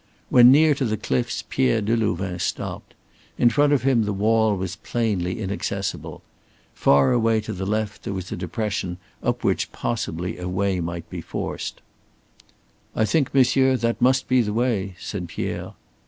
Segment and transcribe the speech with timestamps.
[0.31, 2.95] When near to the cliffs Pierre Delouvain stopped.
[3.37, 6.23] In front of him the wall was plainly inaccessible.
[6.73, 11.07] Far away to the left there was a depression up which possibly a way might
[11.11, 11.81] be forced.
[12.95, 15.73] "I think, monsieur, that must be the way," said Pierre.